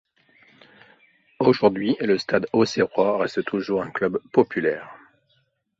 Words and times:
Aujourd'hui, 1.37 1.95
le 1.99 2.17
Stade 2.17 2.47
auxerrois 2.53 3.19
reste 3.19 3.45
toujours 3.45 3.83
un 3.83 3.91
club 3.91 4.17
populaire. 4.31 4.95